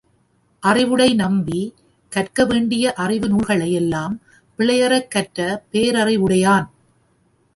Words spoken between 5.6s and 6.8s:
பேரறிவுடையான்.